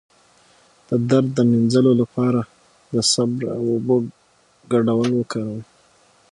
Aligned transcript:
د 0.89 0.91
درد 1.09 1.29
د 1.37 1.39
مینځلو 1.49 1.91
لپاره 2.01 2.41
د 2.93 2.95
صبر 3.13 3.41
او 3.57 3.63
اوبو 3.73 3.95
ګډول 4.71 5.09
وکاروئ 5.15 5.63